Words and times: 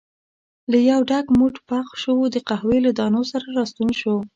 له 0.71 0.77
یو 0.89 0.99
ډک 1.09 1.25
موټ 1.39 1.55
پخ 1.69 1.87
شوو 2.01 2.25
د 2.31 2.37
قهوې 2.47 2.77
له 2.85 2.91
دانو 2.99 3.21
سره 3.31 3.45
راستون 3.57 3.89
شو. 3.99 4.15